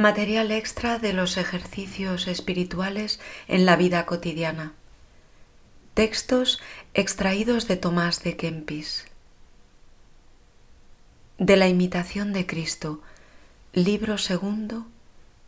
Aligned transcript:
Material 0.00 0.50
extra 0.50 0.98
de 0.98 1.12
los 1.12 1.36
ejercicios 1.36 2.26
espirituales 2.26 3.20
en 3.48 3.66
la 3.66 3.76
vida 3.76 4.06
cotidiana. 4.06 4.72
Textos 5.92 6.58
extraídos 6.94 7.68
de 7.68 7.76
Tomás 7.76 8.22
de 8.22 8.34
Kempis. 8.34 9.04
De 11.36 11.58
la 11.58 11.68
imitación 11.68 12.32
de 12.32 12.46
Cristo, 12.46 13.02
libro 13.74 14.16
segundo, 14.16 14.86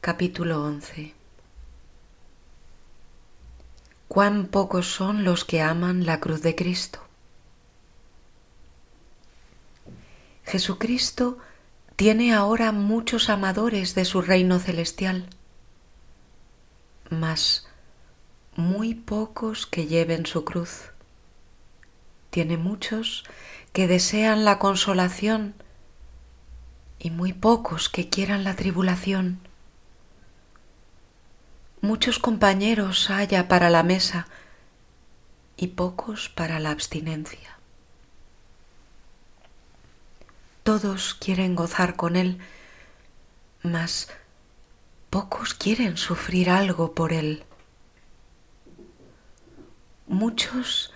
capítulo 0.03 0.63
once. 0.63 1.15
Cuán 4.07 4.49
pocos 4.49 4.87
son 4.87 5.25
los 5.25 5.47
que 5.47 5.63
aman 5.63 6.05
la 6.05 6.21
cruz 6.21 6.43
de 6.43 6.55
Cristo. 6.55 7.01
Jesucristo 10.45 11.39
tiene 12.03 12.35
ahora 12.35 12.73
muchos 12.73 13.31
amadores 13.31 13.95
de 13.95 14.05
su 14.05 14.23
reino 14.23 14.59
celestial, 14.59 15.29
mas 17.11 17.69
muy 18.57 18.97
pocos 18.97 19.69
que 19.69 19.87
lleven 19.87 20.27
su 20.27 20.45
cruz. 20.45 20.91
Tiene 22.31 22.57
muchos 22.57 23.23
que 23.73 23.87
desean 23.87 24.45
la 24.45 24.59
consolación 24.59 25.55
y 26.99 27.11
muy 27.11 27.33
pocos 27.33 27.89
que 27.89 28.09
quieran 28.09 28.43
la 28.43 28.57
tribulación. 28.57 29.39
Muchos 31.83 32.19
compañeros 32.19 33.11
haya 33.11 33.47
para 33.47 33.71
la 33.71 33.85
mesa 33.85 34.27
y 35.57 35.69
pocos 35.69 36.29
para 36.31 36.59
la 36.59 36.73
abstinencia. 36.73 37.62
Todos 40.63 41.15
quieren 41.15 41.57
gozar 41.57 41.97
con 41.97 42.15
Él, 42.15 42.39
mas 43.63 44.09
pocos 45.11 45.55
quieren 45.55 45.97
sufrir 45.97 46.51
algo 46.51 46.95
por 46.95 47.13
Él. 47.13 47.45
Muchos 50.07 50.93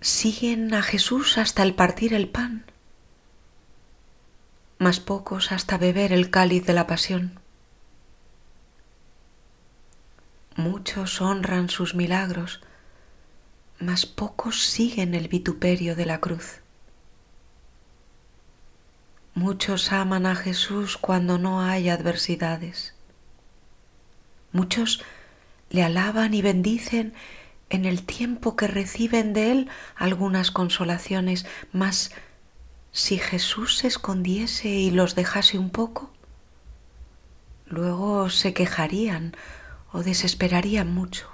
siguen 0.00 0.72
a 0.72 0.82
Jesús 0.82 1.36
hasta 1.36 1.62
el 1.62 1.74
partir 1.74 2.14
el 2.14 2.28
pan, 2.28 2.64
mas 4.78 4.98
pocos 4.98 5.52
hasta 5.52 5.76
beber 5.76 6.12
el 6.12 6.30
cáliz 6.30 6.64
de 6.64 6.72
la 6.72 6.86
pasión. 6.86 7.38
Muchos 10.54 11.20
honran 11.20 11.68
sus 11.68 11.94
milagros, 11.94 12.62
mas 13.78 14.06
pocos 14.06 14.62
siguen 14.62 15.14
el 15.14 15.28
vituperio 15.28 15.96
de 15.96 16.06
la 16.06 16.18
cruz. 16.20 16.60
Muchos 19.36 19.92
aman 19.92 20.24
a 20.24 20.34
Jesús 20.34 20.96
cuando 20.96 21.36
no 21.36 21.60
hay 21.60 21.90
adversidades. 21.90 22.94
Muchos 24.50 25.04
le 25.68 25.82
alaban 25.82 26.32
y 26.32 26.40
bendicen 26.40 27.12
en 27.68 27.84
el 27.84 28.06
tiempo 28.06 28.56
que 28.56 28.66
reciben 28.66 29.34
de 29.34 29.52
Él 29.52 29.70
algunas 29.94 30.50
consolaciones, 30.50 31.44
mas 31.70 32.12
si 32.92 33.18
Jesús 33.18 33.76
se 33.76 33.88
escondiese 33.88 34.70
y 34.70 34.90
los 34.90 35.14
dejase 35.14 35.58
un 35.58 35.68
poco, 35.68 36.10
luego 37.66 38.30
se 38.30 38.54
quejarían 38.54 39.36
o 39.92 40.02
desesperarían 40.02 40.94
mucho. 40.94 41.28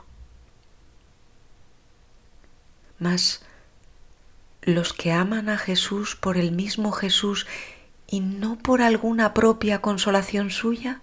Mas 2.99 3.45
los 4.61 4.93
que 4.93 5.13
aman 5.13 5.49
a 5.49 5.57
Jesús 5.57 6.17
por 6.17 6.37
el 6.37 6.51
mismo 6.51 6.91
Jesús 6.91 7.47
y 8.13 8.21
no 8.21 8.59
por 8.59 8.83
alguna 8.83 9.33
propia 9.33 9.81
consolación 9.81 10.51
suya, 10.51 11.01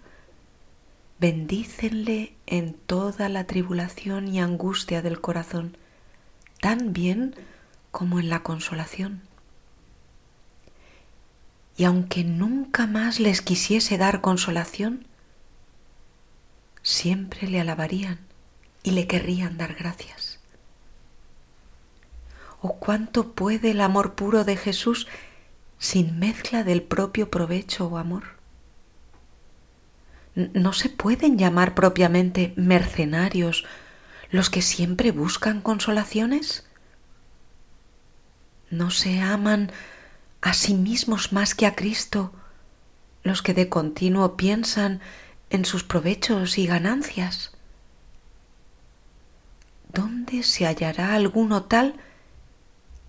bendícenle 1.20 2.36
en 2.46 2.76
toda 2.76 3.30
la 3.30 3.46
tribulación 3.46 4.28
y 4.28 4.40
angustia 4.40 5.02
del 5.02 5.20
corazón, 5.20 5.76
tan 6.62 6.94
bien 6.94 7.34
como 7.90 8.20
en 8.20 8.30
la 8.30 8.44
consolación. 8.44 9.24
Y 11.78 11.86
aunque 11.86 12.24
nunca 12.24 12.86
más 12.86 13.20
les 13.20 13.42
quisiese 13.42 13.98
dar 13.98 14.22
consolación, 14.22 15.08
siempre 16.84 17.48
le 17.48 17.60
alabarían 17.60 18.20
y 18.84 18.92
le 18.92 19.08
querrían 19.08 19.58
dar 19.58 19.74
gracias. 19.74 20.40
¿O 22.62 22.76
cuánto 22.76 23.32
puede 23.32 23.72
el 23.72 23.82
amor 23.82 24.14
puro 24.14 24.44
de 24.44 24.58
Jesús 24.58 25.08
sin 25.80 26.20
mezcla 26.20 26.64
del 26.64 26.84
propio 26.84 27.32
provecho 27.32 27.88
o 27.88 27.98
amor. 27.98 28.38
No 30.36 30.74
se 30.74 30.90
pueden 30.90 31.38
llamar 31.38 31.74
propiamente 31.74 32.54
mercenarios 32.56 33.66
los 34.30 34.50
que 34.50 34.62
siempre 34.62 35.12
buscan 35.12 35.62
consolaciones. 35.62 36.66
No 38.70 38.92
se 38.92 39.22
aman 39.22 39.72
a 40.42 40.54
sí 40.54 40.76
mismos 40.76 41.34
más 41.34 41.56
que 41.56 41.66
a 41.66 41.76
Cristo 41.76 42.32
los 43.24 43.42
que 43.42 43.54
de 43.54 43.70
continuo 43.70 44.38
piensan 44.38 45.02
en 45.50 45.66
sus 45.66 45.84
provechos 45.84 46.58
y 46.58 46.68
ganancias. 46.68 47.52
¿Dónde 49.92 50.44
se 50.44 50.68
hallará 50.68 51.16
alguno 51.16 51.64
tal 51.64 51.96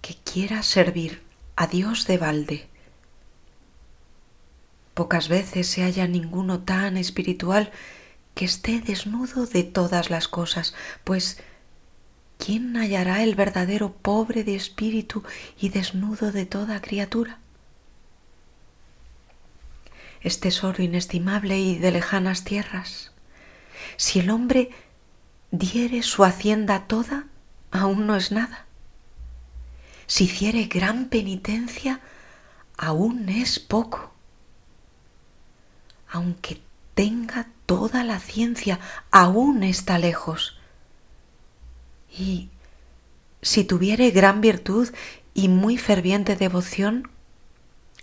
que 0.00 0.16
quiera 0.16 0.62
servir 0.62 1.29
a 1.60 1.66
Dios 1.66 2.06
de 2.06 2.16
balde. 2.16 2.66
Pocas 4.94 5.28
veces 5.28 5.66
se 5.66 5.82
halla 5.82 6.06
ninguno 6.08 6.60
tan 6.60 6.96
espiritual 6.96 7.70
que 8.34 8.46
esté 8.46 8.80
desnudo 8.80 9.44
de 9.44 9.64
todas 9.64 10.08
las 10.08 10.26
cosas, 10.26 10.74
pues 11.04 11.42
¿quién 12.38 12.78
hallará 12.78 13.22
el 13.22 13.34
verdadero 13.34 13.92
pobre 13.92 14.42
de 14.42 14.54
espíritu 14.54 15.22
y 15.60 15.68
desnudo 15.68 16.32
de 16.32 16.46
toda 16.46 16.80
criatura? 16.80 17.40
Es 20.22 20.40
tesoro 20.40 20.82
inestimable 20.82 21.58
y 21.58 21.78
de 21.78 21.90
lejanas 21.90 22.42
tierras. 22.42 23.12
Si 23.98 24.20
el 24.20 24.30
hombre 24.30 24.70
diere 25.50 26.02
su 26.04 26.24
hacienda 26.24 26.86
toda, 26.86 27.26
aún 27.70 28.06
no 28.06 28.16
es 28.16 28.32
nada 28.32 28.64
si 30.10 30.24
hiciere 30.24 30.64
gran 30.64 31.04
penitencia, 31.04 32.00
aún 32.76 33.28
es 33.28 33.60
poco. 33.60 34.12
Aunque 36.10 36.60
tenga 36.94 37.46
toda 37.64 38.02
la 38.02 38.18
ciencia, 38.18 38.80
aún 39.12 39.62
está 39.62 40.00
lejos. 40.00 40.58
Y 42.10 42.48
si 43.40 43.62
tuviere 43.62 44.10
gran 44.10 44.40
virtud 44.40 44.92
y 45.32 45.46
muy 45.46 45.78
ferviente 45.78 46.34
devoción, 46.34 47.08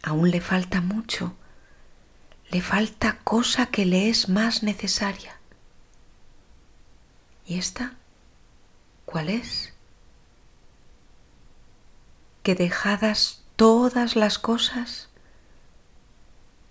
aún 0.02 0.32
le 0.32 0.40
falta 0.40 0.80
mucho, 0.80 1.36
le 2.52 2.62
falta 2.62 3.20
cosa 3.26 3.66
que 3.66 3.86
le 3.86 4.08
es 4.08 4.30
más 4.30 4.64
necesaria. 4.64 5.36
¿Y 7.46 7.58
esta 7.58 7.96
cuál 9.04 9.28
es? 9.28 9.74
Que 12.48 12.56
dejadas 12.56 13.44
todas 13.58 14.16
las 14.16 14.40
cosas, 14.40 15.10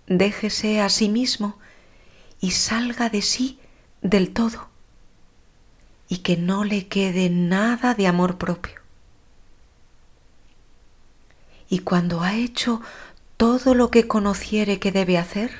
déjese 0.07 0.81
a 0.81 0.89
sí 0.89 1.07
mismo 1.07 1.59
y 2.41 2.49
salga 2.49 3.09
de 3.09 3.21
sí 3.21 3.59
del 4.01 4.33
todo, 4.33 4.69
y 6.09 6.17
que 6.23 6.35
no 6.35 6.63
le 6.63 6.87
quede 6.87 7.29
nada 7.29 7.93
de 7.93 8.07
amor 8.07 8.39
propio. 8.39 8.81
Y 11.69 11.81
cuando 11.81 12.23
ha 12.23 12.33
hecho 12.33 12.81
todo 13.37 13.75
lo 13.75 13.91
que 13.91 14.07
conociere 14.07 14.79
que 14.79 14.91
debe 14.91 15.19
hacer, 15.19 15.51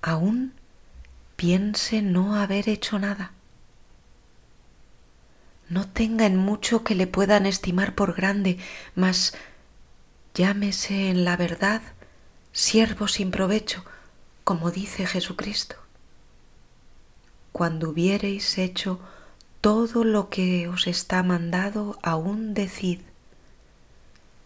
aún 0.00 0.54
piense 1.36 2.00
no 2.00 2.36
haber 2.36 2.70
hecho 2.70 2.98
nada 2.98 3.32
no 5.72 5.88
tenga 5.88 6.26
en 6.26 6.36
mucho 6.36 6.84
que 6.84 6.94
le 6.94 7.06
puedan 7.06 7.46
estimar 7.46 7.94
por 7.94 8.14
grande, 8.14 8.58
mas 8.94 9.32
llámese 10.34 11.08
en 11.08 11.24
la 11.24 11.38
verdad 11.38 11.80
siervo 12.52 13.08
sin 13.08 13.30
provecho, 13.30 13.82
como 14.44 14.70
dice 14.70 15.06
Jesucristo. 15.06 15.76
Cuando 17.52 17.88
hubiereis 17.88 18.58
hecho 18.58 19.00
todo 19.62 20.04
lo 20.04 20.28
que 20.28 20.68
os 20.68 20.86
está 20.86 21.22
mandado, 21.22 21.98
aún 22.02 22.52
decid, 22.52 23.00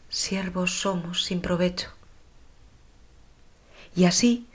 siervos 0.09 0.79
somos 0.79 1.25
sin 1.25 1.41
provecho. 1.41 1.91
Y 3.97 4.05
así 4.05 4.47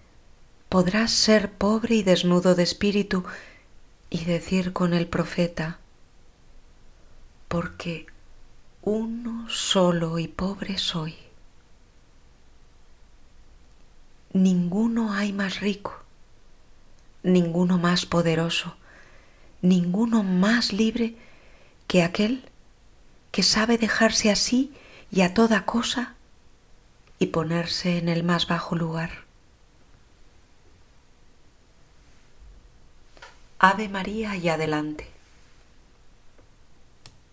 podrás 0.70 1.12
ser 1.12 1.52
pobre 1.52 1.96
y 1.96 2.04
desnudo 2.04 2.56
de 2.56 2.64
espíritu 2.64 3.26
y 4.10 4.24
decir 4.24 4.72
con 4.72 4.94
el 4.94 5.08
profeta, 5.08 5.81
porque 7.52 8.06
uno 8.82 9.50
solo 9.50 10.20
y 10.20 10.30
pobre 10.30 10.78
soy. 10.78 11.18
Ninguno 14.32 15.12
hay 15.12 15.34
más 15.34 15.60
rico, 15.60 16.02
ninguno 17.24 17.78
más 17.78 18.06
poderoso, 18.06 18.78
ninguno 19.62 20.24
más 20.24 20.72
libre 20.72 21.18
que 21.88 22.04
aquel 22.04 22.46
que 23.32 23.44
sabe 23.44 23.78
dejarse 23.78 24.32
así 24.32 24.74
y 25.12 25.20
a 25.20 25.34
toda 25.34 25.66
cosa 25.66 26.16
y 27.20 27.28
ponerse 27.28 27.98
en 27.98 28.08
el 28.08 28.24
más 28.24 28.48
bajo 28.48 28.78
lugar. 28.78 29.26
Ave 33.60 33.90
María 33.90 34.38
y 34.38 34.48
adelante. 34.48 35.21